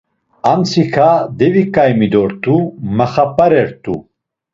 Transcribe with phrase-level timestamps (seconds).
[0.51, 2.55] Amtsiǩa deviǩaimi dort̆u;
[2.97, 3.95] maxap̌aret̆u.